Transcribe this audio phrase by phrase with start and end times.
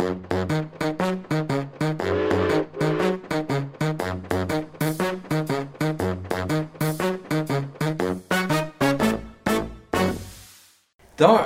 [0.00, 0.06] Da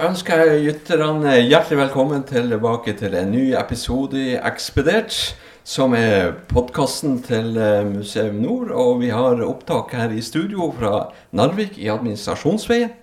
[0.06, 5.34] ønsker jeg lytterne hjertelig velkommen tilbake til en ny episode i Ekspedert,
[5.66, 8.70] som er podkasten til eh, Museum Nord.
[8.70, 12.94] Og vi har opptak her i studio fra Narvik i administrasjonsveien.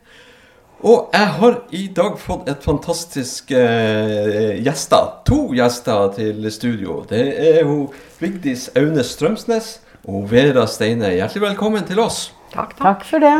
[0.81, 5.11] Og jeg har i dag fått et fantastisk eh, gjester.
[5.29, 7.03] To gjester til studio.
[7.09, 9.75] Det er hun Vigdis Aune Strømsnes
[10.09, 11.11] og Vera Steine.
[11.13, 12.31] Hjertelig velkommen til oss.
[12.49, 12.81] Takk, takk.
[12.81, 13.35] Takk for det.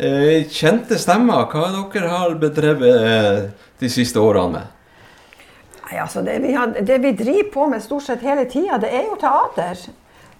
[0.00, 3.44] Eh, kjente stemmer, hva dere har bedrevet eh,
[3.82, 4.74] de siste årene med?
[5.82, 8.94] Nei, altså det, vi har, det vi driver på med stort sett hele tida, det
[8.96, 9.84] er jo teater.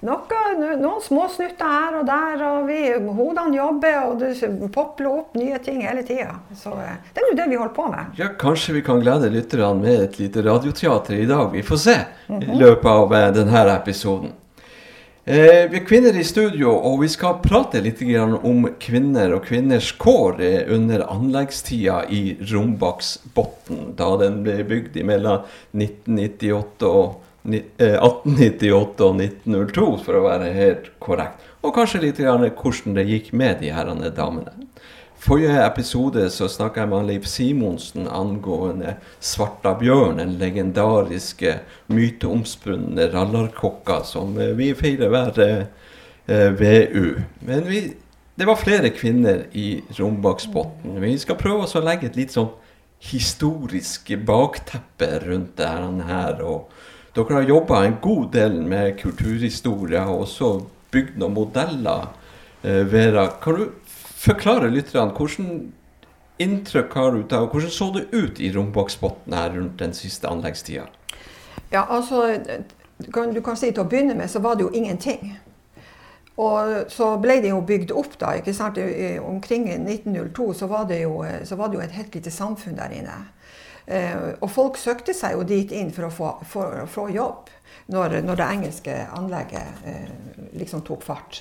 [0.07, 2.77] Noe, noen små snutter her og der, og vi,
[3.19, 6.37] hodene jobber, og det popler opp nye ting hele tida.
[6.55, 8.13] Så eh, det er nå det vi holder på med.
[8.21, 11.51] Ja, Kanskje vi kan glede lytterne med et lite radioteater i dag.
[11.53, 11.97] Vi får se
[12.31, 14.37] i løpet av eh, denne episoden.
[15.29, 19.43] Eh, vi er kvinner i studio, og vi skal prate litt grann om kvinner og
[19.51, 25.43] kvinners kår eh, under anleggstida i Rombaksbotn, da den ble bygd mellom
[25.77, 31.45] 1998 og ni- eh, 1898 og 1902, for å være helt korrekt.
[31.65, 34.55] Og kanskje litt grann hvordan det gikk med de herrene damene.
[35.19, 41.57] Forrige episode så snakka jeg med Leif Simonsen angående Svarta bjørn, den legendariske
[41.91, 47.19] myteomspunne rallarkokka som eh, vi feirer hver eh, VU.
[47.43, 47.83] Men vi,
[48.39, 51.01] det var flere kvinner i Rombaksbotn.
[51.03, 52.53] Vi skal prøve å legge et litt sånn
[53.11, 55.73] historisk bakteppe rundt det
[56.13, 56.45] her.
[56.47, 56.71] Og
[57.19, 60.53] dere har jobba en god del med kulturhistorie og også
[60.95, 62.13] bygd noen modeller.
[62.63, 63.65] Eh, Vera, kan du
[64.19, 65.73] forklare lytterne hvordan
[66.39, 70.87] inntrykk har du av Hvordan så det ut i Rombaksbotn her rundt den siste anleggstida?
[71.73, 72.39] Ja, altså,
[72.99, 75.35] du kan, du kan si Til å begynne med så var det jo ingenting.
[76.39, 78.37] Og så ble det jo bygd opp da.
[78.39, 78.79] ikke sant?
[79.27, 82.95] Omkring 1902 så var, det jo, så var det jo et helt lite samfunn der
[82.95, 83.17] inne.
[83.89, 87.49] Eh, og folk søkte seg jo dit inn for å få, for å få jobb
[87.95, 90.11] når, når det engelske anlegget eh,
[90.61, 91.39] liksom tok fart.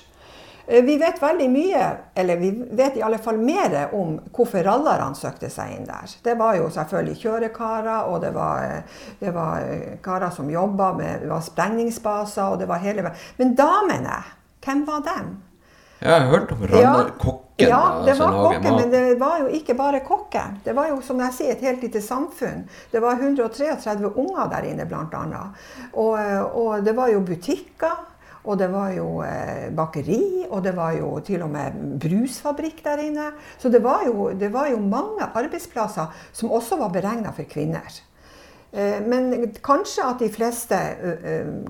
[0.64, 1.82] Eh, Vi vet veldig mye,
[2.16, 2.48] eller vi
[2.78, 6.14] vet i alle fall mer om hvorfor rallerne søkte seg inn der.
[6.24, 8.80] Det var jo selvfølgelig kjørekarer, og det var,
[9.20, 9.68] det var
[10.04, 14.22] karer som jobba med det var sprengningsbaser, og det var hele Men damene,
[14.64, 15.36] hvem var dem?
[16.00, 17.44] Jeg har hørt om rallarkokken.
[17.58, 20.60] Ja, det var kokken, men det var jo ikke bare kokken.
[20.64, 22.68] Det var jo som jeg sier, et helt lite samfunn.
[22.92, 25.64] Det var 133 unger der inne, annet.
[25.92, 26.14] Og,
[26.54, 28.04] og det var jo butikker.
[28.48, 33.02] Og det var jo eh, bakeri, og det var jo til og med brusfabrikk der
[33.02, 33.26] inne.
[33.58, 37.98] Så det var jo, det var jo mange arbeidsplasser som også var beregna for kvinner.
[38.72, 40.78] Eh, Men kanskje at de fleste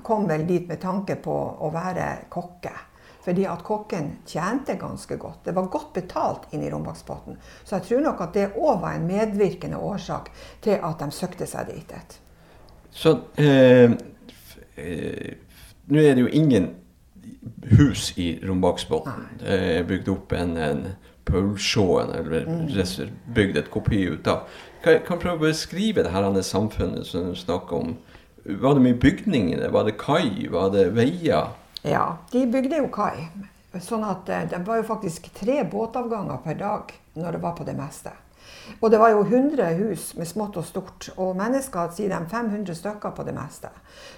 [0.05, 2.77] kom vel dit med tanke på å være kokke.
[3.29, 5.43] Fordi at kokken tjente ganske godt.
[5.45, 7.35] Det var godt betalt inne i Rombaksbotn.
[7.65, 10.31] Så jeg tror nok at det òg var en medvirkende årsak
[10.65, 11.93] til at de søkte seg dit.
[11.93, 12.17] et.
[12.91, 13.93] Så eh,
[14.81, 15.37] eh,
[15.93, 16.71] Nå er det jo ingen
[17.77, 19.29] hus i Rombaksbotn.
[19.45, 20.83] Det er bygd opp en, en
[21.29, 23.15] Paulsjåen, eller mm.
[23.37, 24.49] bygd et kopi ut av.
[24.85, 27.97] Kan kan prøve å beskrive det her samfunnet som du snakker om?
[28.45, 29.69] Var det mye bygninger?
[29.69, 30.49] Var det kai?
[30.49, 31.53] Var det veier?
[31.83, 33.29] Ja, de bygde jo kai.
[33.79, 37.67] Sånn at eh, det var jo faktisk tre båtavganger per dag når det var på
[37.69, 38.15] det meste.
[38.81, 42.77] Og det var jo 100 hus med smått og stort, og mennesker sier de 500
[42.77, 43.71] stykker på det meste.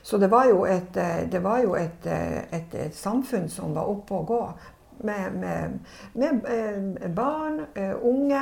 [0.02, 3.90] Så det var jo et, eh, var jo et, eh, et, et samfunn som var
[3.90, 4.42] oppe og gå.
[5.00, 5.78] Med, med,
[6.12, 7.62] med barn,
[8.04, 8.40] unge,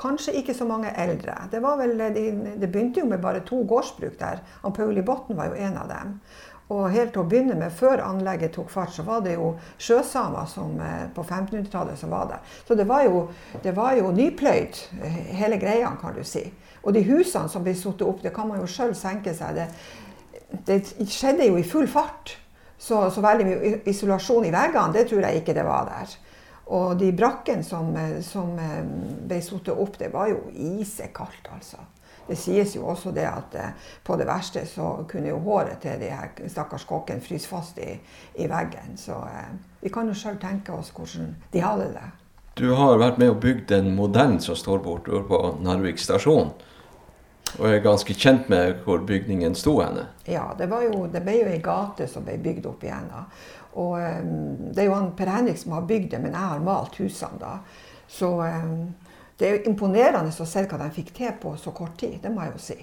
[0.00, 1.34] kanskje ikke så mange eldre.
[1.52, 4.40] Det, vel, det begynte jo med bare to gårdsbruk der.
[4.62, 6.14] Han Pauli Botten var jo en av dem.
[6.72, 9.52] Og helt å begynne med, før anlegget tok fart, så var det jo
[9.82, 12.38] sjøsamer som, eh, på 1500-tallet som var der.
[12.68, 13.28] Så det var jo,
[13.62, 16.52] det var jo nypløyd, eh, hele greia, kan du si.
[16.82, 19.54] Og de husene som ble satt opp, det kan man jo sjøl senke seg.
[19.54, 19.68] Det,
[20.66, 22.38] det skjedde jo i full fart.
[22.78, 26.16] Så, så veldig mye isolasjon i veggene, det tror jeg ikke det var der.
[26.66, 28.56] Og de brakkene som, eh, som
[29.28, 31.84] ble satt opp, det var jo isekaldt, altså.
[32.28, 36.00] Det sies jo også det at eh, på det verste så kunne jo håret til
[36.00, 37.96] de her stakkars kokkene fryse fast i,
[38.38, 38.96] i veggen.
[38.96, 42.08] Så eh, vi kan jo sjøl tenke oss hvordan de hadde det.
[42.54, 46.52] Du har vært med og bygd den modellen som står borte på Narvik stasjon.
[47.58, 50.06] Og er ganske kjent med hvor bygningen sto henne.
[50.28, 53.08] Ja, det, var jo, det ble jo ei gate som ble bygd opp igjen.
[53.12, 53.24] da.
[53.80, 56.64] Og um, det er jo han Per Henrik som har bygd det, men jeg har
[56.64, 57.54] malt husene da.
[58.12, 58.72] Så eh,
[59.38, 62.32] det er jo imponerende å se hva de fikk til på så kort tid, det
[62.32, 62.80] må jeg jo si.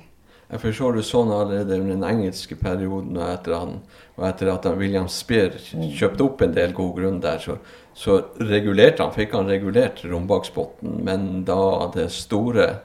[0.50, 3.76] Jeg forstår det sånn allerede under den engelske perioden, og etter, han,
[4.18, 7.58] og etter at han, William Speer kjøpte opp en del god grunn der, så,
[7.94, 11.06] så regulerte han, fikk han regulert Rombaksbotn.
[11.06, 12.82] Men da det store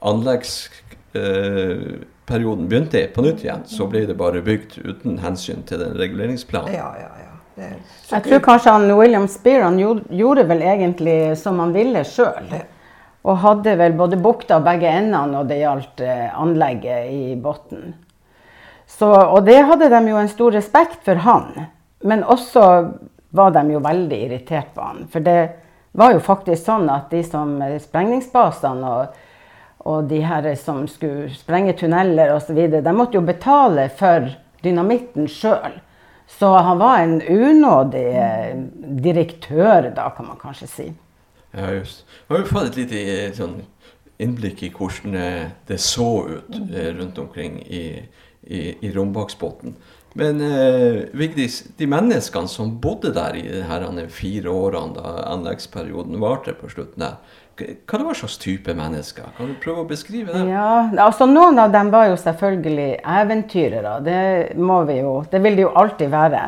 [0.00, 5.92] anleggsperioden eh, begynte på nytt igjen, så ble det bare bygd uten hensyn til den
[6.00, 6.72] reguleringsplanen.
[6.80, 7.28] Ja, ja, ja.
[7.52, 7.76] Det,
[8.08, 12.48] jeg tror kanskje han, William Spear han gjorde, gjorde vel egentlig som han ville sjøl.
[13.22, 17.94] Og hadde vel både bukta begge endene når det gjaldt eh, anlegget i bunnen.
[19.02, 21.68] Og det hadde de jo en stor respekt for han.
[22.04, 22.64] Men også
[23.32, 25.06] var de jo veldig irritert på han.
[25.10, 25.38] For det
[25.96, 29.14] var jo faktisk sånn at de som sprengningsbasene og,
[29.88, 34.28] og de her som skulle sprenge tunneler osv., de måtte jo betale for
[34.62, 35.80] dynamitten sjøl.
[36.32, 38.52] Så han var en unådig eh,
[39.04, 40.86] direktør, da, kan man kanskje si.
[41.52, 42.04] Ja, just.
[42.26, 43.58] Vi har jo fått et lite eh, sånn,
[44.22, 47.84] innblikk i hvordan eh, det så ut eh, rundt omkring i,
[48.42, 49.74] i, i Rombaksbotn.
[50.18, 56.56] Men eh, Vigdis, de menneskene som bodde der i de fire årene da anleggsperioden varte
[56.56, 59.28] på slutten der, hva det var slags type mennesker?
[59.36, 60.46] Kan du prøve å beskrive det?
[60.50, 63.98] Ja, altså Noen av dem var jo selvfølgelig eventyrere.
[64.04, 64.22] Det
[64.58, 66.46] må vi jo, det vil det jo alltid være.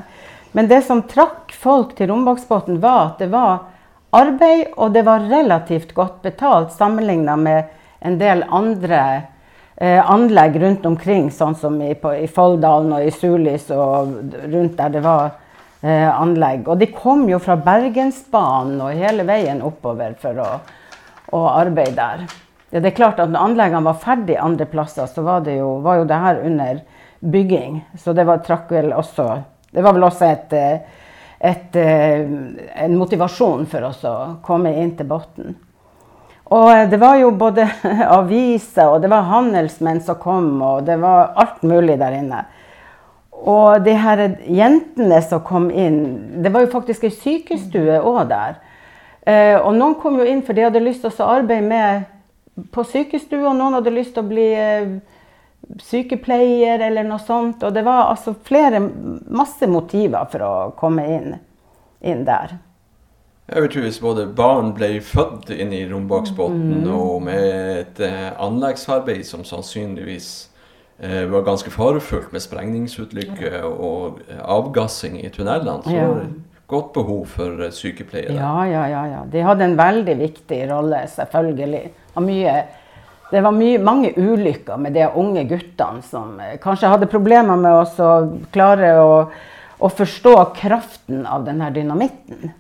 [0.57, 3.74] Men det som trakk folk til Rombaksbotn, var at det var
[4.15, 7.73] arbeid, og det var relativt godt betalt sammenligna med
[8.05, 9.01] en del andre
[9.77, 14.15] eh, anlegg rundt omkring, sånn som i, på, i Folldalen og i Sulis og
[14.53, 15.33] rundt der det var
[15.83, 16.69] eh, anlegg.
[16.69, 20.49] Og de kom jo fra Bergensbanen og hele veien oppover for å,
[21.35, 22.27] å arbeide der.
[22.75, 25.77] Ja, det er klart at Når anleggene var ferdig andre plasser, så var, det jo,
[25.85, 26.81] var jo det her under
[27.23, 27.85] bygging.
[27.97, 29.29] Så det var, trakk vel også
[29.71, 31.01] Det var vel også et eh,
[31.45, 32.25] et, eh,
[32.85, 34.15] en motivasjon for oss å
[34.45, 35.57] komme inn til bunnen.
[36.55, 37.67] Og eh, det var jo både
[38.19, 42.45] aviser, og det var handelsmenn som kom, og det var alt mulig der inne.
[43.45, 45.97] Og de her jentene som kom inn
[46.41, 48.55] Det var jo faktisk ei sykestue òg der.
[49.27, 52.85] Eh, og noen kom jo inn for de hadde lyst til å arbeide med på
[52.87, 54.49] sykestue, og noen hadde lyst til å bli
[55.83, 57.63] sykepleier eller noe sånt.
[57.65, 58.81] Og det var altså flere,
[59.27, 61.35] masse motiver for å komme inn,
[62.05, 62.57] inn der.
[63.45, 66.91] Jeg tror hvis både barn ble født inn i rombaksbåten mm.
[66.97, 70.31] og med et eh, anleggsarbeid som sannsynligvis
[70.97, 76.09] eh, var ganske farefullt med sprengningsulykker og avgassing i tunnelene, så ja.
[76.09, 76.31] var det
[76.73, 78.39] godt behov for eh, sykepleiere.
[78.39, 79.21] Ja, ja, ja, ja.
[79.29, 81.85] De hadde en veldig viktig rolle, selvfølgelig.
[82.15, 82.57] Og mye
[83.31, 88.03] det var mye, mange ulykker med de unge guttene som eh, kanskje hadde problemer med
[88.05, 88.19] å
[88.55, 89.15] klare å,
[89.79, 92.53] å, forstå kraften av denne dynamitten.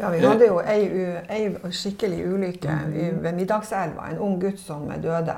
[0.00, 0.86] Ja, vi hadde jo ei,
[1.28, 2.78] ei skikkelig ulykke
[3.22, 4.08] ved Middagselva.
[4.10, 5.36] En ung gutt som døde.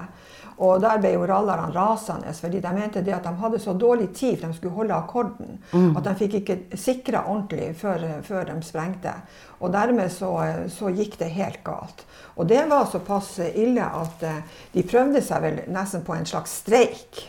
[0.63, 4.13] Og der ble jo rallerne rasende, fordi de mente det at de hadde så dårlig
[4.15, 5.97] tid for de skulle holde akkorden, mm.
[5.99, 9.15] at de fikk ikke sikra ordentlig før, før, de sprengte.
[9.61, 10.31] Og dermed så,
[10.71, 12.05] så, gikk det helt galt.
[12.37, 14.43] Og det var såpass ille at eh,
[14.75, 17.25] de prøvde seg vel nesten på en slags streik.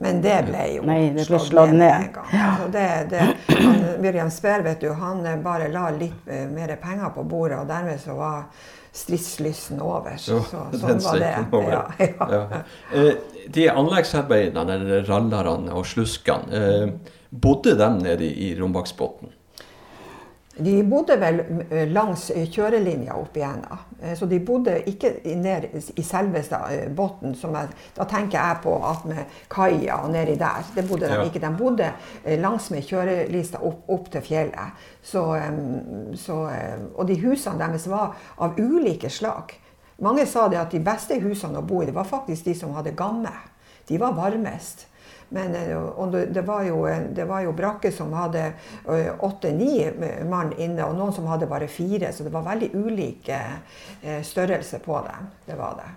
[0.00, 2.06] Men det ble jo Nei, det ble slått ned.
[2.08, 2.60] En gang.
[2.72, 7.26] Det, det, han, Miriam Speer vet du, han bare la litt uh, mer penger på
[7.28, 8.46] bordet, og dermed så var
[8.92, 10.16] stridslysten over.
[10.18, 11.32] Så, så, sånn var det.
[11.70, 11.82] Ja,
[12.18, 12.62] ja.
[12.94, 13.12] Eh,
[13.50, 19.30] de anleggsarbeiderne, rallerne og sluskene, eh, bodde de nede i Rombaksbotn?
[20.56, 21.38] De bodde vel
[21.70, 23.86] eh, langs kjørelinja opp igjennom.
[24.16, 26.58] Så de bodde ikke ned i selveste
[26.96, 27.36] bunnen.
[27.96, 30.66] Da tenker jeg på at med kaia og nedi der.
[30.74, 31.26] Det bodde de ja.
[31.28, 31.42] ikke.
[31.44, 31.90] De bodde
[32.40, 34.84] langsmed kjørelista opp, opp til fjellet.
[35.04, 35.22] Så,
[36.18, 36.38] så,
[36.94, 39.52] og de husene deres var av ulike slag.
[40.00, 42.72] Mange sa det at de beste husene å bo i, det var faktisk de som
[42.72, 43.32] hadde gamme.
[43.88, 44.86] De var varmest.
[45.30, 45.54] Men
[45.94, 46.82] og det var, jo,
[47.14, 48.48] det var jo brakker som hadde
[49.22, 49.86] åtte-ni
[50.26, 52.10] mann inne, og noen som hadde bare fire.
[52.12, 53.38] Så det var veldig ulike
[54.26, 55.30] størrelse på dem.
[55.46, 55.90] Det var det.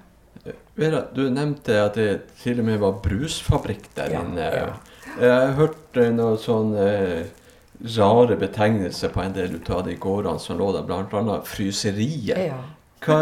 [0.76, 2.10] Vera, du nevnte at det
[2.42, 4.50] til og med var brusfabrikk der ja, inne.
[4.50, 4.70] Ja.
[5.22, 6.88] Jeg har hørt noen sånne
[7.98, 11.40] rare betegnelser på en del av de gårdene som lå der, bl.a.
[11.48, 12.38] fryseriet.
[12.50, 12.60] Ja.
[13.04, 13.18] Hva,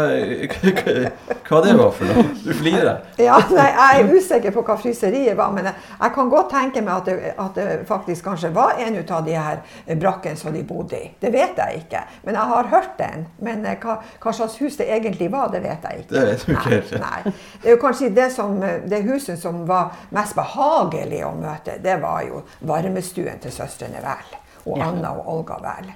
[0.46, 1.10] hva,
[1.48, 2.24] hva, det var for noe?
[2.44, 3.00] Du flirer.
[3.18, 7.00] Ja, nei, Jeg er usikker på hva fryseriet var, men jeg kan godt tenke meg
[7.00, 9.62] at det, at det faktisk kanskje var en av de her
[10.00, 11.10] brakkene som de bodde i.
[11.20, 12.04] Det vet jeg ikke.
[12.26, 13.26] Men jeg har hørt den.
[13.42, 16.12] Men eh, hva, hva slags hus det egentlig var, det vet jeg ikke.
[16.14, 17.00] Det vet du ikke.
[17.02, 17.34] Nei, nei.
[17.62, 21.98] Det er jo kanskje det, som, det huset som var mest behagelig å møte, det
[22.02, 24.41] var jo varmestuen til søstrene Vel.
[24.64, 25.92] Og Anna og Olga Vel.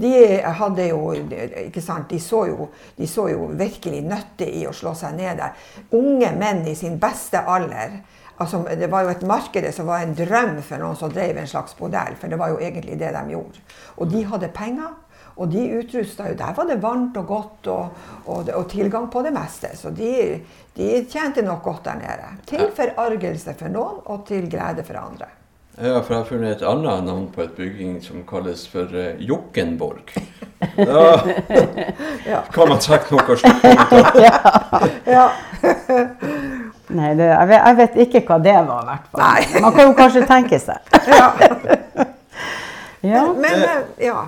[0.00, 0.12] De
[0.60, 4.94] hadde jo ikke sant, de så jo, de så jo virkelig nytte i å slå
[4.98, 5.68] seg ned der.
[5.96, 8.00] Unge menn i sin beste alder.
[8.40, 11.48] Altså, det var jo et marked som var en drøm for noen som drev en
[11.48, 12.16] slags bordell.
[12.16, 13.64] For det var jo egentlig det de gjorde.
[14.00, 14.96] Og de hadde penger.
[15.40, 19.22] Og de utrusta jo Der var det varmt og godt og, og, og tilgang på
[19.24, 19.72] det meste.
[19.76, 20.40] Så de,
[20.76, 22.32] de, tjente nok godt der nede.
[22.48, 25.30] Til forargelse for noen og til glede for andre.
[25.78, 29.14] Ja, for jeg har funnet et annet navn på et bygging som kalles for uh,
[29.22, 30.10] Jokkenborg.
[30.76, 31.02] Da
[32.26, 32.42] ja.
[32.52, 33.62] kan man trekke noe slutt
[34.26, 34.34] ja.
[35.08, 35.22] ja.
[36.92, 39.62] Nei, det, jeg, vet, jeg, vet, ikke hva det var, i hvert fall.
[39.64, 40.92] Man kan jo kanskje tenke seg.
[41.16, 41.30] ja.
[43.00, 43.24] ja.
[43.40, 43.64] Men,
[44.04, 44.18] ja.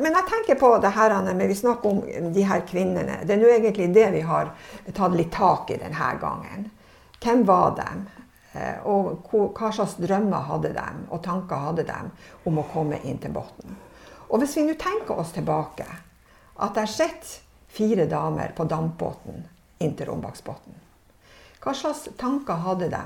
[0.00, 3.20] Men jeg tenker på det her når vi snakker om de her kvinnene.
[3.22, 4.50] Det er nå egentlig det vi har
[4.96, 6.70] tatt litt tak i denne gangen.
[7.22, 7.90] Hvem var de?
[8.58, 11.98] Eh, og hva slags drømmer hadde de, og tanker hadde de
[12.48, 13.76] om å komme inn til bunnen.
[14.28, 15.86] Og hvis vi nå tenker oss tilbake,
[16.58, 17.38] at har sett
[17.68, 19.44] fire damer på dampbåten
[19.78, 20.74] inn til Rombaksbotn.
[21.62, 23.02] Hva slags tanker hadde de,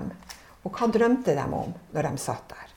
[0.62, 2.68] og hva drømte de om når de satt der?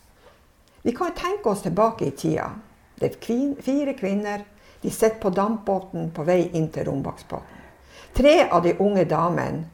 [0.86, 2.50] Vi kan tenke oss tilbake i tida.
[2.96, 4.44] Det er kvin, fire kvinner.
[4.82, 7.64] De sitter på dampbåten på vei inn til Rombaksbotn.
[8.16, 9.66] Tre av de unge damene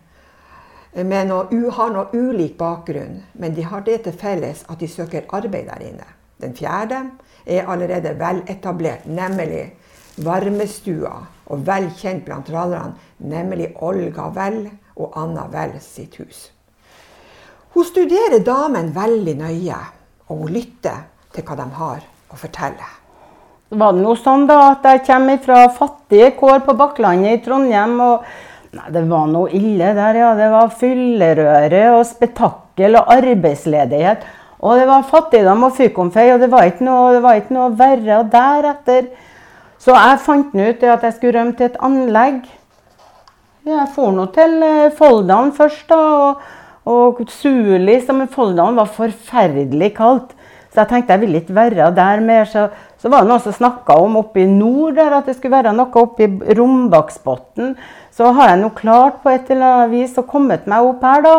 [0.94, 5.68] noe, har noe ulik bakgrunn, men de har det til felles at de søker arbeid
[5.68, 6.08] der inne.
[6.42, 7.04] Den fjerde
[7.46, 9.72] er allerede veletablert, nemlig
[10.18, 11.14] varmestua,
[11.46, 16.50] og vel kjent blant trallerne, nemlig Olga Vel og Anna Vel sitt hus.
[17.72, 19.78] Hun studerer damen veldig nøye,
[20.28, 22.90] og hun lytter til hva de har å fortelle.
[23.72, 27.94] Var det noe sånn da at jeg kommer fra fattige kår på Bakklandet i Trondheim
[28.04, 28.26] og
[28.72, 30.30] Nei, det var noe ille der, ja.
[30.38, 34.24] Det var fyllerøre og spetakkel og arbeidsledighet.
[34.62, 37.74] Og det var fattigdom og fykomfei, og det var ikke noe, det var ikke noe
[37.76, 38.22] verre.
[38.32, 39.10] Deretter
[39.82, 42.44] Så jeg fant ut at jeg skulle rømme til et anlegg.
[43.68, 45.98] Jeg for nå til eh, Folldalen først, da.
[46.22, 46.46] Og,
[46.86, 50.36] og Suli, som i Folldalen, var forferdelig kaldt.
[50.72, 52.46] Så jeg tenkte jeg ville ikke være der mer.
[52.48, 52.70] Så,
[53.02, 55.74] så var det noen som snakka om oppe i nord der, at det skulle være
[55.76, 57.74] noe oppe i Rombaksbotn
[58.22, 61.24] så har jeg nå klart på et eller annet vis å kommet meg opp her,
[61.26, 61.34] da.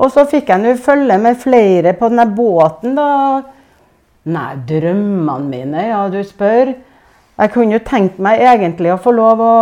[0.00, 3.42] Og så fikk jeg nå følge med flere på denne båten, da.
[4.32, 6.72] Nei, drømmene mine, ja, du spør.
[7.34, 9.54] Jeg kunne jo tenkt meg egentlig å få lov å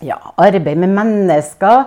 [0.00, 1.84] ja, arbeide med mennesker.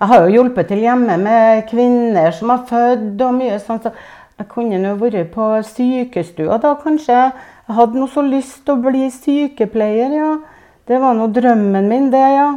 [0.00, 3.84] Jeg har jo hjulpet til hjemme med kvinner som har født og mye sånn.
[3.84, 3.92] Så
[4.40, 7.20] jeg kunne jo vært på sykestua da, kanskje.
[7.68, 10.32] Jeg hadde noe så lyst til å bli sykepleier, ja.
[10.88, 12.48] Det var nå drømmen min, det, ja.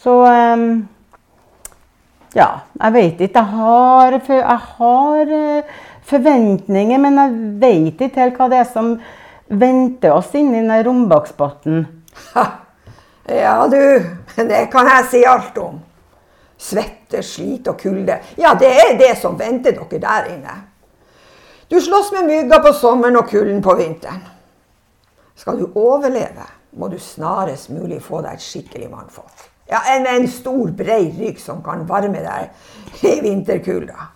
[0.00, 0.88] Så um,
[2.34, 3.40] Ja, jeg vet ikke.
[3.40, 8.94] Jeg har, jeg har uh, forventninger, men jeg vet ikke helt hva det er som
[9.50, 11.86] venter oss inni den rombaksbotnen.
[13.30, 13.76] Ja, du.
[14.36, 15.76] Det kan jeg si alt om.
[16.60, 18.16] Svette, slit og kulde.
[18.40, 20.56] Ja, det er det som venter dere der inne.
[21.70, 24.24] Du slåss med mygga på sommeren og kulden på vinteren.
[25.38, 29.49] Skal du overleve, må du snarest mulig få deg et skikkelig mannfolk.
[29.70, 34.08] Ja, en, en stor, brei rygg som kan varme deg i vinterkulda.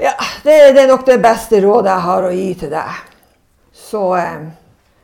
[0.00, 3.02] Ja, det, det, er nok det beste rådet jeg har å gi til deg.
[3.76, 4.46] Så eh,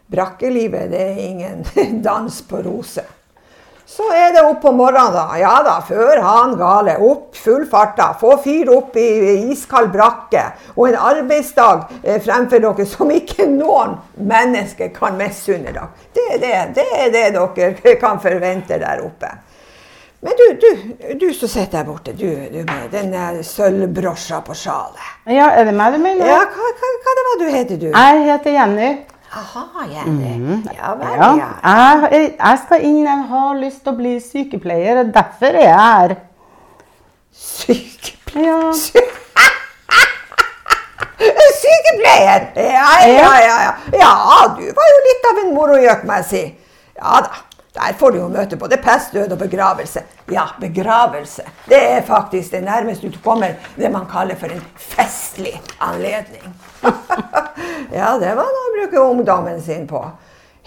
[0.08, 1.60] brakkelivet, det er ingen
[2.08, 3.10] dans på roser.
[3.88, 5.38] Så er det opp på morgenen, da.
[5.40, 6.98] Ja da, før han gale.
[7.00, 8.10] Opp full fart, da.
[8.20, 9.06] Få fyr opp i
[9.48, 10.42] iskald brakke.
[10.76, 13.96] Og en arbeidsdag eh, fremfor dere som ikke noen
[14.28, 15.88] mennesker kan misunne dere.
[16.12, 19.32] Det er det, det er det dere kan forvente der oppe.
[20.20, 20.70] Men du, du,
[21.14, 25.12] du som sitter der borte, du, du med den sølvbrosja på sjalet.
[25.30, 26.26] Ja, er det meg du mener?
[26.26, 27.86] Ja, hva, hva, hva det var du heter du?
[27.92, 28.96] Jeg heter Jenny.
[29.32, 30.36] Aha, Jenny.
[30.38, 30.68] Mm.
[30.76, 31.28] Ja vel, ja.
[31.62, 32.08] ja.
[32.08, 35.78] Jeg, jeg, skal inn, jeg har lyst til å bli sykepleier, og derfor er jeg
[35.78, 36.14] her.
[37.38, 38.48] Sykepleier?
[38.48, 38.72] Ja.
[41.58, 42.48] Sykepleier!
[42.56, 43.74] Ja, ja, ja, ja.
[43.98, 44.14] Ja,
[44.54, 46.42] du var jo litt av en morogjøk, må jeg si.
[46.98, 47.44] Ja da.
[47.78, 50.00] Der får du jo møte både pest, død og begravelse.
[50.32, 51.44] Ja, begravelse.
[51.68, 56.48] Det er faktisk det nærmeste du kommer det man kaller for en festlig anledning.
[57.98, 60.00] ja, det var noe å bruke ungdommen sin på.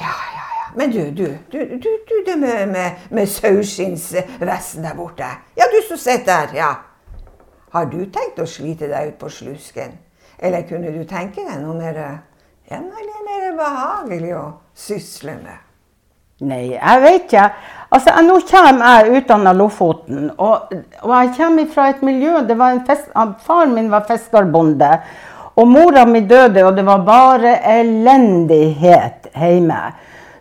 [0.02, 0.68] Ja, ja, ja.
[0.76, 5.28] Men du, du, du, du, du det med, med, med saueskinnsvesten der borte.
[5.60, 6.72] Ja, du som sitter der, ja.
[7.72, 9.96] Har du tenkt å slite deg ut på slusken?
[10.40, 12.00] Eller kunne du tenke deg noe mer,
[12.72, 15.68] ja, mer behagelig å sysle med?
[16.42, 17.44] Nei, jeg vet ikke.
[17.94, 20.72] Altså, Nå kommer jeg utdanna Lofoten, og,
[21.04, 23.12] og, jeg kommer fra et miljø det var en fisk,
[23.46, 24.90] Faren min var fiskerbonde.
[25.60, 29.82] Og mora mi døde, og det var bare elendighet hjemme.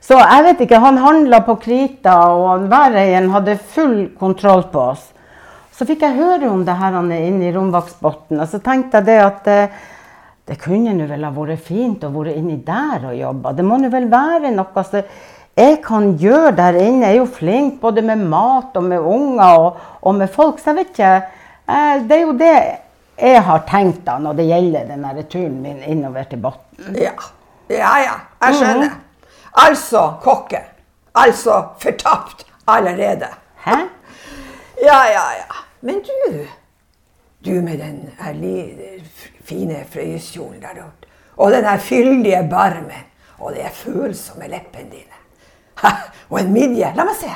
[0.00, 5.08] Så jeg vet ikke, han handla på krita, og Væreien hadde full kontroll på oss.
[5.76, 9.18] Så fikk jeg høre om det her inne i Romvaksbotn, og så tenkte jeg det
[9.24, 9.76] at eh,
[10.50, 13.54] det kunne nå vel ha vært fint å være inni der og jobbe.
[13.54, 15.06] Det må nå vel være noe som
[15.60, 17.06] jeg kan gjøre der inne.
[17.06, 20.72] Jeg er jo flink både med mat og med unger og, og med folk, så
[20.72, 21.12] jeg vet ikke.
[21.70, 22.54] Eh, det er jo det
[23.20, 26.94] jeg har tenkt da når det gjelder den turen min innover til Botn.
[26.96, 27.12] Ja.
[27.68, 28.16] ja, ja.
[28.46, 28.88] Jeg skjønner.
[28.88, 29.64] -hmm.
[29.66, 30.60] Altså kokke.
[31.14, 33.28] Altså fortapt allerede.
[33.64, 33.76] Hæ?
[34.82, 35.54] Ja, ja, ja.
[35.80, 36.46] Men du,
[37.44, 38.10] du med den
[39.44, 40.82] fine frøyeskjolen der,
[41.36, 43.04] og den her fyldige barmen,
[43.38, 45.16] og de følsomme leppene dine.
[45.74, 45.88] Ha,
[46.30, 46.92] og en midje.
[46.96, 47.30] La meg se.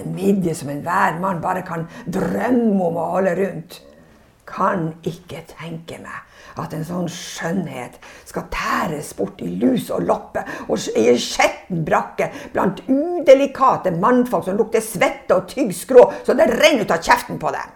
[0.00, 3.80] En midje som enhver mann bare kan drømme om å holde rundt
[4.46, 10.44] kan ikke tenke meg at en sånn skjønnhet skal tæres bort i lus og loppe
[10.68, 16.36] og i en skjetten brakke blant udelikate mannfolk som lukter svette og tygg skrå så
[16.38, 17.74] det renner ut av kjeften på dem.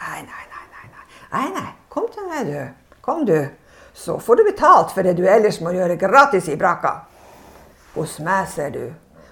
[0.00, 1.04] Nei, nei, nei, nei, nei.
[1.36, 1.70] nei, nei.
[1.92, 2.96] Kom til meg, du.
[3.04, 3.38] Kom, du.
[3.94, 6.96] Så får du betalt for det du ellers må gjøre gratis i brakka.
[7.94, 8.84] Hos meg, ser du.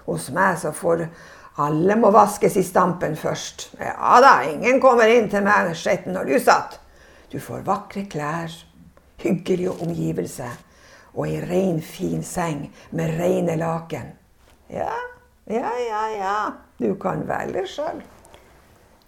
[0.06, 1.08] Hos meg så får
[1.60, 3.70] alle må vaskes i stampen først.
[3.80, 6.80] Ja da, ingen kommer inn til meg skitten og lusete.
[7.32, 8.52] Du får vakre klær,
[9.22, 10.52] hyggelige omgivelser
[11.14, 14.12] og ei rein, fin seng med reine laken.
[14.72, 14.92] Ja,
[15.50, 16.36] ja, ja, ja.
[16.80, 18.00] Du kan velge sjøl.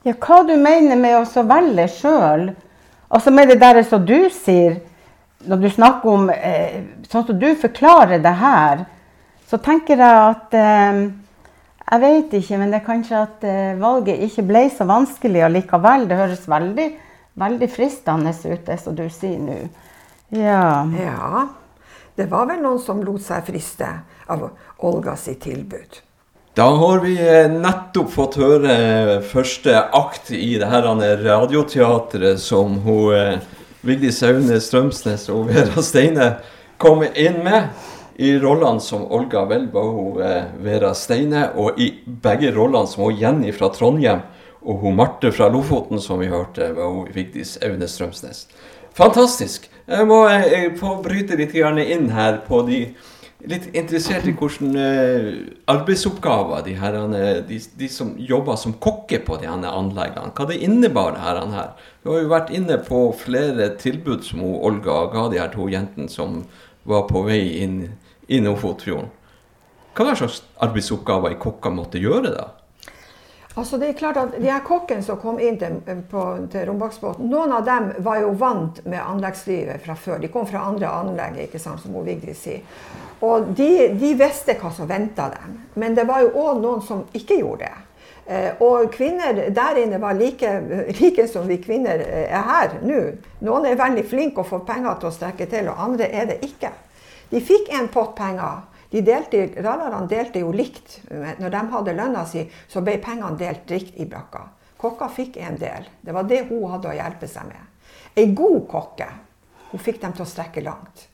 [0.05, 2.51] Ja, hva du mener med å velge sjøl?
[3.09, 4.83] Altså med det der som du sier,
[5.45, 8.87] når du snakker om eh, Sånn som du forklarer det her,
[9.49, 11.03] så tenker jeg at eh,
[11.85, 16.09] jeg vet ikke, men det er kanskje at uh, valget ikke ble så vanskelig allikevel.
[16.09, 16.89] Det høres veldig,
[17.41, 19.59] veldig fristende ut, det som du sier nå.
[20.35, 20.87] Ja.
[20.97, 21.45] ja.
[22.17, 23.91] Det var vel noen som lot seg friste
[24.33, 24.49] av
[24.87, 26.01] Olga sitt tilbud.
[26.55, 30.87] Da har vi eh, nettopp fått høre første akt i det her
[31.25, 33.43] radioteatret som hun,
[33.85, 36.29] Vigdis Aune Strømsnes og Vera Steine
[36.81, 37.75] kom inn med.
[38.17, 43.09] I rollene som Olga Vel var hun eh, Vera Steine, og i begge rollene som
[43.09, 44.23] hun Jenny fra Trondheim
[44.65, 48.47] og hun Marte fra Lofoten, som vi hørte, var hun Vigdis Aune Strømsnes.
[48.95, 49.67] Fantastisk!
[49.91, 52.87] Jeg må eh, få bryte litt inn her på de
[53.45, 55.27] litt interessert i hvordan uh,
[55.69, 56.97] arbeidsoppgaver de, her,
[57.45, 61.75] de, de, som jobber som kokker på de her anleggene, hva det innebar det her.
[62.01, 66.09] Du har jo vært inne på flere tilbud som Olga ga de her to jentene
[66.09, 66.45] som
[66.89, 67.79] var på vei inn
[68.27, 69.11] i Nordfotfjorden.
[69.95, 72.49] Hva slags arbeidsoppgaver i kokka måtte gjøre da?
[73.55, 75.77] Altså det er klart at De her kokkene som kom inn til,
[76.51, 80.19] til Rombaksbåten, noen av dem var jo vant med anleggslivet fra før.
[80.19, 82.65] De kom fra andre anlegg, ikke sant, som Vigdis sier.
[83.23, 85.55] Og de, de, visste hva som venta dem.
[85.79, 87.85] Men det var jo òg noen som ikke gjorde det.
[88.27, 90.51] Eh, og kvinner der inne var like,
[91.01, 93.01] like som vi kvinner er her nå.
[93.47, 96.41] Noen er veldig flinke og får penger til å strekke til, og andre er det
[96.43, 96.73] ikke.
[97.31, 98.65] De fikk en pott penger.
[98.95, 101.01] De delte, Rallarene delte jo likt.
[101.11, 104.45] Når de hadde lønna si, så ble pengene delt likt i brakka.
[104.79, 105.89] Kokka fikk en del.
[106.05, 107.71] Det var det hun hadde å hjelpe seg med.
[108.15, 109.09] Ei god kokke
[109.75, 111.09] hun fikk dem til å strekke langt.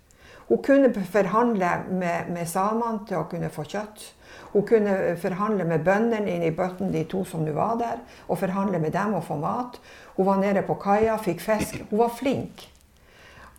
[0.50, 4.02] Hun kunne forhandle med, med samene til å kunne få kjøtt.
[4.50, 8.40] Hun kunne forhandle med bøndene inne i bøtten, de to som nå var der, og
[8.42, 9.78] forhandle med dem og få mat.
[10.18, 11.78] Hun var nede på kaia, fikk fisk.
[11.88, 12.66] Hun var flink.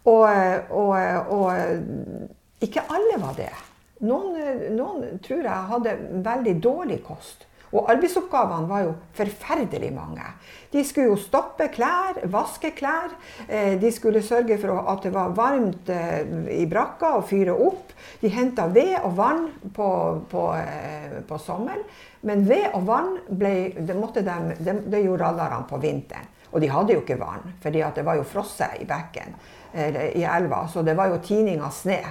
[0.05, 0.27] Og,
[0.69, 0.93] og,
[1.33, 2.29] og
[2.61, 3.53] ikke alle var det.
[4.01, 4.37] Noen,
[4.73, 7.45] noen, tror jeg hadde veldig dårlig kost.
[7.71, 10.25] Og arbeidsoppgavene var jo forferdelig mange.
[10.73, 13.13] De skulle jo stoppe klær, vaske klær.
[13.47, 16.25] Eh, de skulle sørge for at det var varmt eh,
[16.57, 17.93] i brakka og fyre opp.
[18.19, 19.87] De henta ved og vann på,
[20.31, 21.85] på, eh, på sommeren.
[22.27, 26.27] Men ved og vann ble, det, de, det, det gjorde rallerne på vinteren.
[26.51, 29.37] Og de hadde jo ikke vann, for det var jo frosset i bekken,
[29.71, 30.65] i elva.
[30.67, 32.01] Så det var jo tining av snø.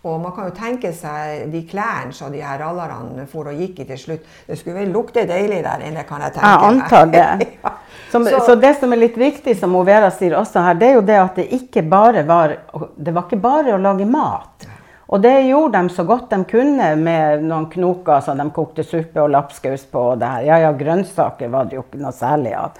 [0.00, 3.82] Og man kan jo tenke seg de klærne som de her rallerne for og gikk
[3.82, 4.30] i til slutt.
[4.46, 6.62] Det skulle vel lukte deilig der inne, kan jeg tenke meg.
[6.62, 7.48] Jeg antar det.
[7.66, 7.72] ja.
[8.12, 10.96] som, så, så, det som er litt viktig, som Vera sier også her, det er
[10.96, 12.56] jo det at det ikke bare var
[12.96, 14.68] Det var ikke bare å lage mat.
[15.10, 19.20] Og det gjorde de så godt de kunne med noen knoker som de kokte suppe
[19.20, 20.06] og lapskaus på.
[20.14, 20.48] Og det her.
[20.48, 22.78] Ja ja, grønnsaker var det jo ikke noe særlig av.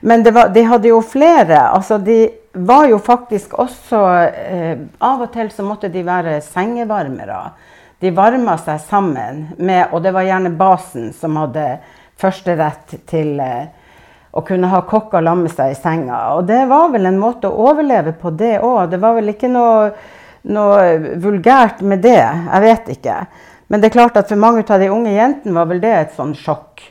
[0.00, 1.68] Men var, de hadde jo flere.
[1.68, 2.24] altså de
[2.66, 7.40] var jo faktisk også eh, Av og til så måtte de være sengevarmere.
[7.98, 11.66] De varma seg sammen med Og det var gjerne basen som hadde
[12.18, 13.68] førsterett til eh,
[14.30, 16.18] å kunne ha kokker lamme seg i senga.
[16.36, 18.90] Og det var vel en måte å overleve på det òg.
[18.92, 19.88] Det var vel ikke noe,
[20.50, 22.20] noe vulgært med det.
[22.20, 23.16] Jeg vet ikke.
[23.68, 26.14] Men det er klart at for mange av de unge jentene var vel det et
[26.16, 26.84] sånn sjokk.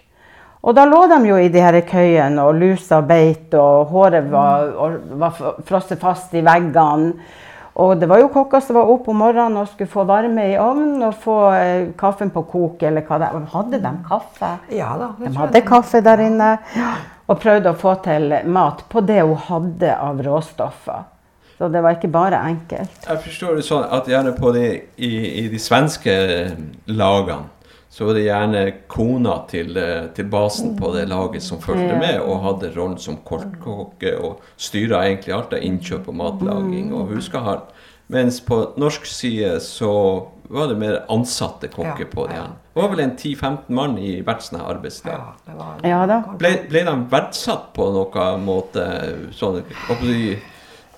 [0.68, 4.98] Og da lå de jo i de her køyene, og lusa beit, og håret var,
[5.16, 7.14] var frosset fast i veggene.
[7.78, 10.56] Og det var jo kokker som var oppe om morgenen og skulle få varme i
[10.58, 12.82] ovnen og få eh, kaffen på kok.
[12.84, 14.50] eller hva det Hadde de kaffe?
[14.74, 15.12] Ja da.
[15.20, 16.56] De hadde kaffe der inne.
[17.28, 21.06] Og prøvde å få til mat på det hun hadde av råstoffer.
[21.58, 22.98] Så det var ikke bare enkelt.
[23.06, 24.66] Jeg forstår det sånn at gjerne på de,
[24.98, 26.18] i, i de svenske
[26.90, 27.46] lagene
[27.98, 32.20] så var det gjerne kona til, eh, til, basen på det laget som fulgte med,
[32.22, 37.64] og hadde rollen som kortkokke og styra egentlig alt av innkjøp og matlaging og huskehold.
[38.14, 39.90] Mens på norsk side så
[40.54, 42.38] var det mer ansatte kokker ja, på det.
[42.38, 42.46] Ja.
[42.76, 45.18] Det var vel en 10-15 mann i hvert sånt arbeidssted.
[45.18, 46.22] Ja, ja, da.
[46.38, 48.86] Ble, ble, de verdsatt på noen måte
[49.34, 49.64] sånn,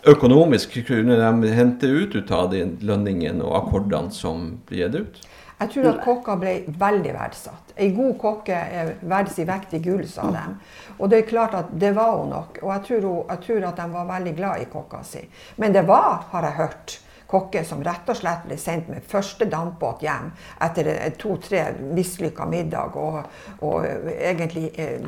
[0.04, 0.82] økonomisk?
[0.92, 5.28] Kunne de hente ut, ut av de lønningene og akkordene som ble gitt ut?
[5.60, 7.74] Jeg tror at kokka ble veldig verdsatt.
[7.80, 10.44] Ei god kokke er verdt sin vekt i gull, sa de.
[11.00, 12.62] Og det er klart at det var hun nok.
[12.64, 15.26] Og jeg tror, hun, jeg tror at de var veldig glad i kokka si.
[15.60, 19.46] Men det var, har jeg hørt, kokker som rett og slett ble sendt med første
[19.50, 20.32] dampbåt hjem
[20.66, 20.90] etter
[21.22, 23.20] to-tre mislykka middag og,
[23.66, 25.04] og, egentlig eh,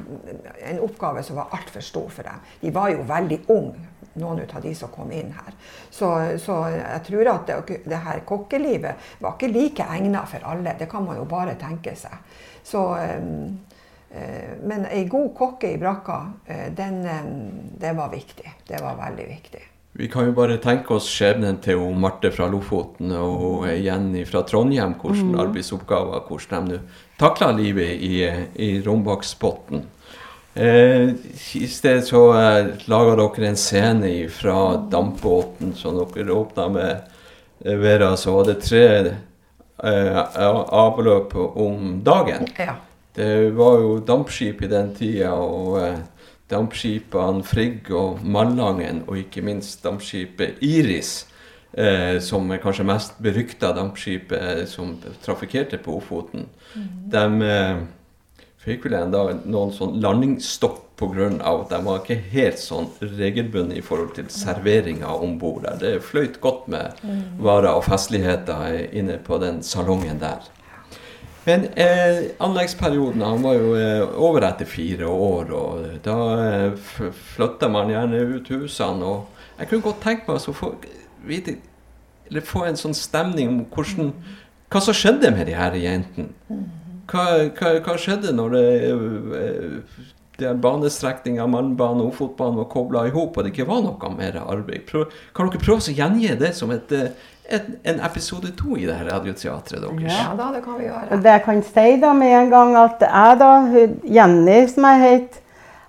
[0.69, 2.45] en oppgave som var altfor stor for dem.
[2.61, 3.87] De var jo veldig unge
[4.21, 5.57] noen av de som kom inn her.
[5.89, 6.11] Så,
[6.43, 10.75] så jeg tror at det, det, her kokkelivet var ikke like egnet for alle.
[10.77, 12.17] Det kan man jo bare tenke seg.
[12.67, 13.55] Så, um,
[14.11, 16.21] uh, men ei god kokke i brakka,
[16.75, 17.05] den,
[17.79, 18.57] det var viktig.
[18.67, 19.70] Det var veldig viktig.
[20.01, 24.95] Vi kan jo bare tenke oss skjebnen til Marte fra Lofoten og Jenny fra Trondheim.
[24.97, 25.35] Hvilke mm.
[25.43, 26.79] arbeidsoppgaver hvordan de
[27.21, 28.15] takla livet i,
[28.65, 29.83] i Rombaksbotn.
[30.57, 31.13] Eh,
[31.61, 34.55] I stedet så eh, laga dere en scene fra
[34.89, 36.89] dampbåten som dere åpna med
[37.61, 38.15] eh, Vera.
[38.17, 40.17] Så var det tre eh,
[40.81, 42.49] avløp om dagen.
[42.57, 42.79] Ja.
[43.13, 45.35] Det var jo dampskip i den tida.
[45.37, 46.01] og eh,
[46.51, 51.25] dampskipene Frigg og Malangen, og ikke minst dampskipet Iris,
[51.73, 54.93] eh, som er kanskje mest berykta dampskipet som
[55.25, 56.47] trafikkerte på Ofoten.
[56.75, 56.87] Mm.
[57.15, 57.81] De eh,
[58.61, 61.29] fikk vel enda noen sånn landingsstopp pga.
[61.41, 65.79] at de var ikke helt sånn regelbundne i forhold til serveringa om bord der.
[65.81, 67.01] Det fløyt godt med
[67.39, 70.45] varer og festligheter inne på den salongen der.
[71.43, 76.91] Men eh, anleggsperioden han var jo eh, over etter fire år, og da eh,
[77.33, 79.07] flytta man gjerne ut husene.
[79.07, 80.75] og Jeg kunne godt tenke meg å få,
[81.25, 81.57] vite,
[82.45, 84.13] få en sånn stemning om hvordan,
[84.71, 86.29] hva som skjedde med de her jentene.
[87.11, 87.25] Hva,
[87.57, 88.65] hva, hva, skjedde når det,
[89.41, 89.97] eh,
[90.61, 94.85] banestrekninga Malmbanen og Ofotbanen var kobla i hop, og det ikke var noe mer arbeid?
[94.89, 97.11] Prøv, kan dere prøve å gjengi det som et eh,
[97.51, 100.07] en, en episode to i det her radioteatret deres.
[100.07, 101.07] Ja, da, det kan vi gjøre.
[101.11, 103.51] Og det jeg kan si da med en gang, at jeg da,
[104.17, 105.41] Jenny som jeg het,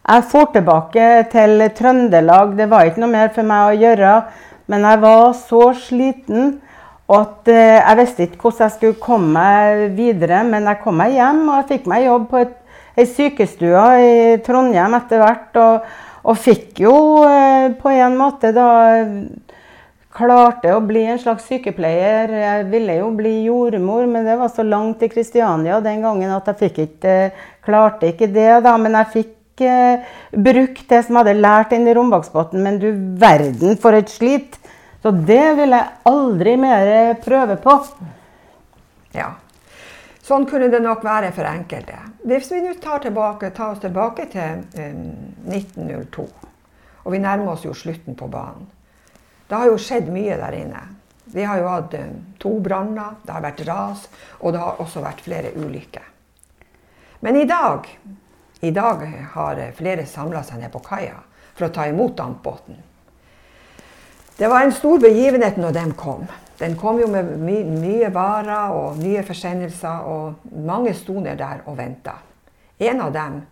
[0.03, 2.57] jeg for tilbake til Trøndelag.
[2.59, 4.15] Det var ikke noe mer for meg å gjøre.
[4.73, 6.57] Men jeg var så sliten
[7.13, 10.43] at uh, jeg visste ikke hvordan jeg skulle komme meg videre.
[10.49, 12.59] Men jeg kom meg hjem, og jeg fikk meg jobb på et,
[12.99, 15.63] ei sykestue i Trondheim etter hvert.
[15.63, 15.95] Og,
[16.27, 18.69] og fikk jo uh, på en måte da
[20.13, 22.33] klarte å bli en slags sykepleier.
[22.43, 26.51] Jeg ville jo bli jordmor, men det var så langt til Kristiania den gangen at
[26.53, 27.15] jeg fikk ikke,
[27.65, 28.63] klarte ikke det.
[28.67, 32.61] da, Men jeg fikk eh, brukt det som jeg hadde lært inn i Rombaksbotn.
[32.63, 34.59] Men du verden for et slit!
[35.03, 37.73] Så det vil jeg aldri mer prøve på.
[39.17, 39.33] Ja.
[40.23, 41.97] Sånn kunne det nok være for enkelte.
[42.23, 44.95] Hvis vi nå tar, tar oss tilbake til eh,
[45.51, 46.29] 1902,
[47.03, 48.71] og vi nærmer oss jo slutten på banen
[49.53, 50.79] det har jo skjedd mye der inne.
[51.29, 54.07] Vi har jo hatt eh, to branner, det har vært ras,
[54.41, 56.07] og det har også vært flere ulykker.
[57.21, 57.85] Men i dag,
[58.65, 61.21] i dag har flere samla seg ned på kaia
[61.53, 62.81] for å ta imot dampbåten.
[64.41, 66.25] Det var en stor begivenhet når den kom.
[66.57, 71.61] Den kom jo med my mye varer og nye forsendelser, og mange sto ned der
[71.69, 72.17] og venta.
[72.81, 73.43] En av dem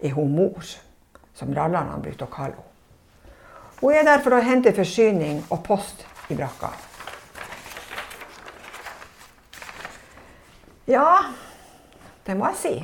[0.00, 0.76] er hun mor,
[1.36, 2.71] som rallerne brukte å kalle henne.
[3.82, 6.70] Hun er der for å hente forsyning og post i brakka.
[10.86, 11.32] Ja,
[12.26, 12.74] det må jeg si.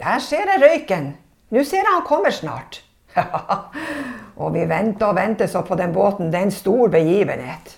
[0.00, 1.14] Der ser jeg røyken.
[1.50, 2.82] Nå ser jeg han kommer snart.
[4.40, 6.28] og vi venter og venter så på den båten.
[6.28, 7.76] Det er en stor begivenhet.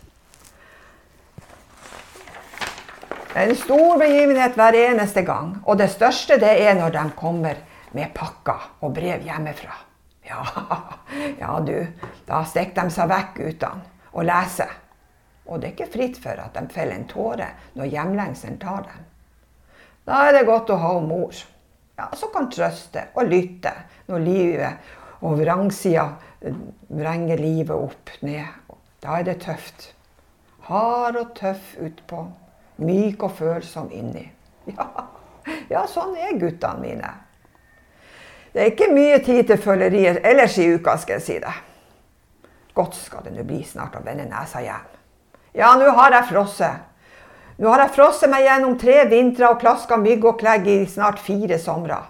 [3.38, 5.54] En stor begivenhet hver eneste gang.
[5.62, 7.62] Og det største det er når de kommer
[7.94, 9.91] med pakker og brev hjemmefra.
[10.28, 10.46] Ja,
[11.42, 11.76] ja du,
[12.26, 14.78] da stikker de seg vekk, guttene, og leser.
[15.46, 19.08] Og det er ikke fritt for at de feller en tåre når hjemlengselen tar dem.
[20.06, 21.34] Da er det godt å ha mor,
[21.98, 23.72] ja, som kan trøste og lytte
[24.08, 26.08] når livet og vrangsida
[26.90, 28.46] vrenger livet opp ned.
[29.02, 29.92] Da er det tøft.
[30.66, 32.24] Hard og tøff utpå,
[32.82, 34.28] myk og følsom inni.
[34.78, 34.86] Ja,
[35.70, 37.08] ja sånn er guttene mine.
[38.52, 41.52] Det er ikke mye tid til følerier ellers i uka, skal jeg si det.
[42.76, 44.88] Godt skal det nå bli snart å vende nesa hjem.
[45.56, 46.88] Ja, nå har jeg frosset.
[47.60, 51.20] Nå har jeg frosset meg gjennom tre vintre og klaska mygg og klegg i snart
[51.20, 52.00] fire somre.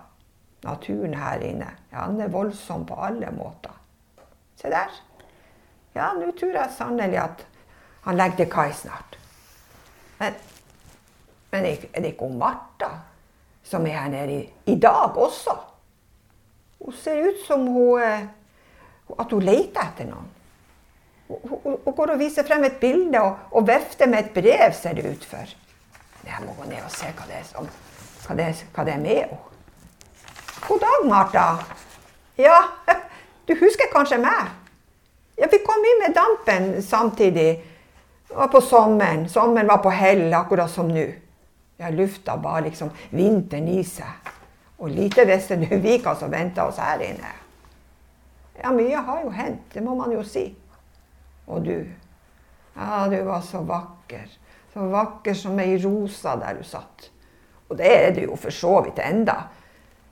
[0.63, 3.75] Naturen her inne, ja, den er voldsom på alle måter.
[4.59, 4.93] Se der.
[5.95, 7.43] Ja, nå tror jeg sannelig at
[8.07, 9.19] han legger til kai snart.
[10.21, 10.39] Men,
[11.51, 12.95] men er det ikke om Martha
[13.67, 15.59] som er her nede i, i dag også?
[16.85, 18.25] Hun ser ut som hun, eh,
[19.19, 20.31] at hun leter etter noen.
[21.33, 25.07] Hun går og viser frem et bilde og, og vifter med et brev, ser det
[25.07, 25.55] ut for.
[26.27, 27.69] Jeg må gå ned og se hva det er, som,
[28.27, 29.39] hva det, hva det er med henne.
[30.67, 31.47] God dag, Martha.
[32.39, 32.59] Ja,
[33.49, 34.53] du husker kanskje meg?
[35.39, 37.49] Ja, vi kom inn med dampen samtidig.
[38.29, 39.29] Det var på sommeren.
[39.29, 41.07] Sommeren var på hell, akkurat som nå.
[41.81, 44.31] Ja, lufta bar liksom vinteren i seg.
[44.83, 47.31] Og lite visste du hva som venta oss her inne.
[48.59, 50.49] Ja, mye har jo hendt, det må man jo si.
[51.47, 51.77] Og du
[52.75, 54.27] Ja, du var så vakker.
[54.73, 57.11] Så vakker som ei rosa der du satt.
[57.69, 59.35] Og det er du jo for så vidt enda.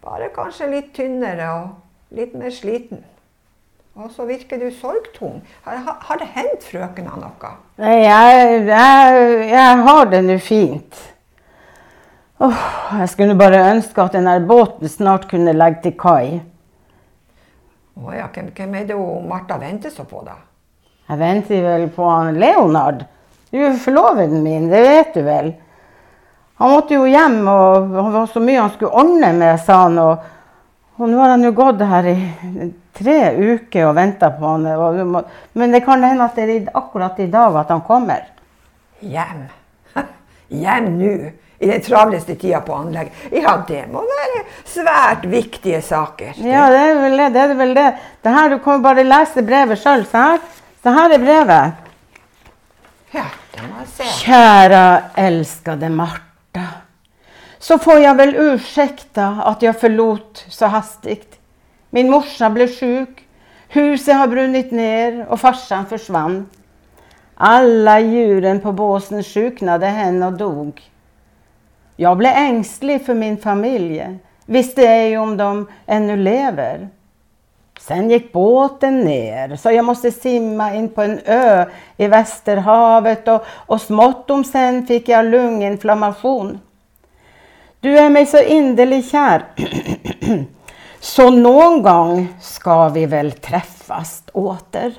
[0.05, 3.01] Bare kanskje litt tynnere og litt mer sliten.
[3.97, 5.41] Og så virker du sorgtung.
[5.65, 7.55] Har, har det hendt frøkena noe?
[7.81, 11.01] Nei, jeg, jeg, jeg har det nå fint.
[12.41, 12.61] Åh,
[12.99, 16.39] jeg skulle bare ønske at den båten snart kunne legge til kai.
[18.01, 18.97] Å ja, hvem, hvem er det
[19.29, 20.39] Martha venter så på, da?
[21.11, 23.03] Jeg venter vel på han Leonard.
[23.53, 25.51] Du er forloveden min, det vet du vel.
[26.63, 30.01] Han måtte jo hjem, og det var så mye han skulle ordne med, sa han.
[30.01, 30.25] Og,
[30.97, 32.17] og nå har han jo gått her i
[32.97, 34.65] tre uker og venta på han.
[34.81, 35.21] Og,
[35.61, 38.25] men det kan hende at det er akkurat i dag at han kommer.
[39.05, 39.45] Hjem?
[40.65, 41.15] Hjem nå?
[41.61, 43.13] I den travleste tida på anlegget?
[43.37, 46.39] Ja, det må være svært viktige saker.
[46.41, 47.27] Ja, det er vel det.
[47.35, 47.87] det, er vel det.
[48.25, 50.07] det her, du kan bare lese brevet sjøl.
[50.09, 50.41] Se her.
[50.81, 51.89] Så her er brevet.
[53.13, 54.09] Ja, det må jeg se.
[54.25, 54.85] Kjære
[55.21, 56.65] elskede Marta.
[57.61, 61.37] Så får jeg vel ursäkta at jeg forlot så hastigt.
[61.93, 63.21] Min morsa ble sjuk.
[63.75, 66.49] Huset har brunnet ned, og farsan forsvant.
[67.41, 70.81] Alle djuren på båsen sjuknade hen og dog.
[72.01, 74.19] Jag blev ängslig för min familj.
[74.47, 76.89] Visste ej om de ännu lever.
[77.81, 81.65] Sen gick båten ner, så jag måste simma in på en ö
[81.97, 86.61] i Västerhavet och, och smått om sen fick jag lunginflammation.
[87.81, 89.45] Du er meg så inderlig kjær,
[91.01, 94.95] så noen gang skal vi vel träffas åter.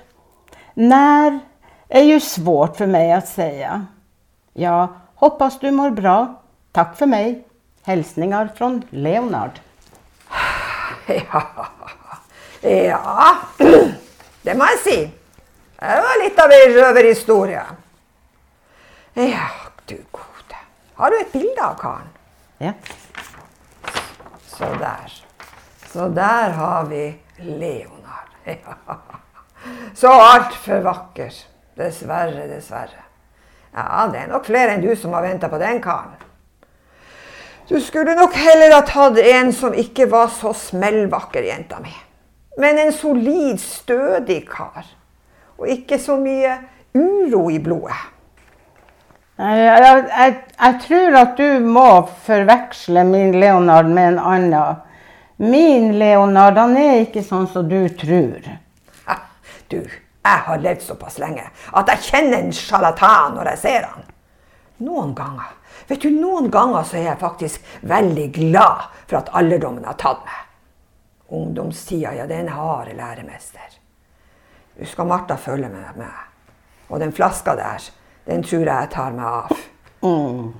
[0.74, 1.40] När
[1.90, 3.86] er jo svårt for meg å säga.
[4.54, 6.41] Ja, hoppas du mår bra.
[6.72, 7.42] Tack for meg.
[7.86, 9.60] Hilsninger fra Leonard.
[11.08, 11.42] Ja.
[12.62, 13.36] Ja,
[14.46, 14.98] det må jeg si.
[15.82, 17.64] Det var litt av ei røverhistorie.
[19.18, 19.48] Ja,
[19.90, 20.62] du gode.
[20.96, 22.08] Har du et bilde av karen?
[22.62, 22.76] Ja.
[24.46, 25.18] Så der.
[25.92, 27.04] Så der har vi
[27.42, 28.32] Leonard.
[28.46, 28.78] Ja.
[29.98, 31.34] Så altfor vakker.
[31.76, 33.08] Dessverre, dessverre.
[33.74, 36.20] Ja, det er nok flere enn du som har venta på den karen.
[37.72, 41.94] Du skulle nok heller ha tatt en som ikke var så smellvakker, jenta mi
[42.58, 44.86] men en solid, stødig kar.
[45.58, 46.58] Og ikke så mye
[46.94, 48.08] uro i blodet.
[49.42, 51.88] Jeg, jeg, jeg, tror at du må
[52.28, 54.82] forveksle min Leonard med en annen.
[55.42, 58.52] Min Leonard han er ikke sånn som du tror.
[59.08, 59.18] Ha,
[59.72, 64.06] du, jeg har levd såpass lenge at jeg kjenner en sjarlatan når jeg ser han.
[64.86, 65.50] Noen ganger
[65.88, 70.24] vet du, noen ganger så er jeg faktisk veldig glad for at alderdommen har tatt
[70.28, 70.48] meg.
[71.32, 73.78] Ungdomstida, ja, det er en hard læremester.
[74.80, 76.28] Du skal Martha følge med meg.
[76.90, 77.90] Og den flaska der,
[78.28, 79.58] den tror jeg jeg tar meg av.
[80.04, 80.54] Mm.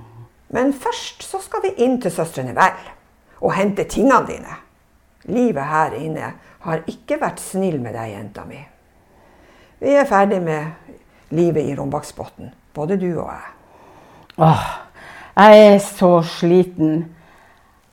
[0.52, 2.90] Men først så skal vi inn til søstrene Vel
[3.42, 4.58] og hente tingene dine.
[5.24, 6.32] Livet her inne
[6.62, 8.60] har ikke vært snill med deg, jenta mi.
[9.82, 10.94] Vi er ferdig med
[11.34, 13.48] livet i Rombaksbotn, både du og jeg.
[14.38, 14.66] Åh,
[15.36, 17.04] jeg er så sliten.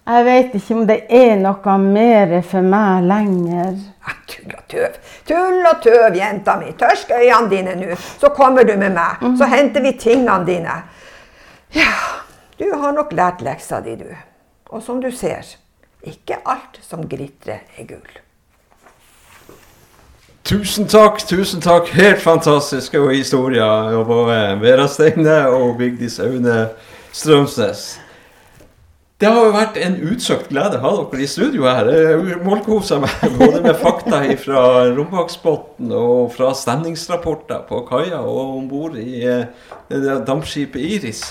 [0.09, 3.75] Jeg vet ikke om det er noe mer for meg lenger.
[4.07, 4.95] Ja, tull og tøv.
[5.29, 6.71] Tull og tøv, jenta mi.
[6.79, 9.21] Tørsk øynene dine nå, så kommer du med meg.
[9.37, 10.79] Så henter vi tingene dine.
[11.77, 11.93] Ja,
[12.57, 14.09] du har nok lært leksa di, du.
[14.73, 15.45] Og som du ser,
[16.01, 18.17] ikke alt som glitrer, er gull.
[20.49, 21.91] Tusen takk, tusen takk.
[21.93, 26.71] Helt fantastiske historier av både Vera Steine og Vigdis Aune
[27.11, 27.99] Strømsnes.
[29.19, 31.89] Det har jo vært en utsøkt glede å ha dere i studio her.
[31.91, 34.61] Jeg målkoser meg både med fakta fra
[34.93, 39.67] Rombaksbotn og fra stemningsrapporter på kaia og om bord i eh,
[40.23, 41.25] dampskipet Iris.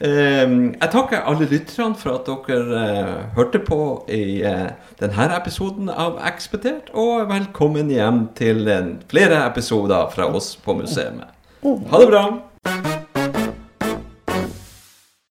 [0.00, 4.68] Eh, jeg takker alle lytterne for at dere eh, hørte på i eh,
[5.00, 8.64] denne episoden av Ekspedert, og velkommen hjem til
[9.10, 11.26] flere episoder fra oss på museet.
[11.66, 12.24] Ha det bra!